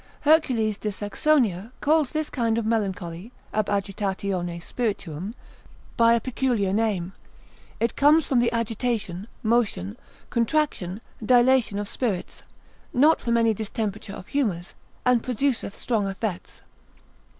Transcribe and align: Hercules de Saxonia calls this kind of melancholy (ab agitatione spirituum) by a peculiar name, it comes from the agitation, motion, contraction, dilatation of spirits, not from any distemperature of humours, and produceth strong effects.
Hercules 0.21 0.79
de 0.79 0.91
Saxonia 0.91 1.71
calls 1.79 2.09
this 2.11 2.31
kind 2.31 2.57
of 2.57 2.65
melancholy 2.65 3.31
(ab 3.53 3.67
agitatione 3.67 4.59
spirituum) 4.63 5.35
by 5.95 6.13
a 6.15 6.19
peculiar 6.19 6.73
name, 6.73 7.13
it 7.79 7.95
comes 7.95 8.25
from 8.25 8.39
the 8.39 8.51
agitation, 8.51 9.27
motion, 9.43 9.95
contraction, 10.31 11.01
dilatation 11.23 11.77
of 11.77 11.87
spirits, 11.87 12.41
not 12.91 13.21
from 13.21 13.37
any 13.37 13.53
distemperature 13.53 14.13
of 14.15 14.25
humours, 14.29 14.73
and 15.05 15.21
produceth 15.21 15.75
strong 15.77 16.07
effects. 16.07 16.63